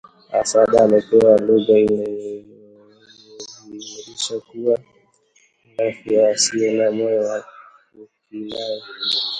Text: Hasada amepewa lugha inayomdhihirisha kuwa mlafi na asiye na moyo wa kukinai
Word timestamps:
Hasada 0.33 0.75
amepewa 0.85 1.33
lugha 1.47 1.75
inayomdhihirisha 1.79 4.35
kuwa 4.47 4.75
mlafi 5.65 6.09
na 6.15 6.23
asiye 6.29 6.67
na 6.77 6.85
moyo 6.97 7.21
wa 7.29 7.37
kukinai 7.91 8.81